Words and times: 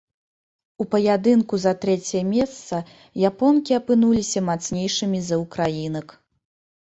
У 0.83 0.85
паядынку 0.93 1.55
за 1.65 1.73
трэцяе 1.83 2.21
месца 2.29 2.79
японкі 3.29 3.71
апынуліся 3.81 4.39
мацнейшымі 4.49 5.19
за 5.27 5.35
ўкраінак. 5.45 6.07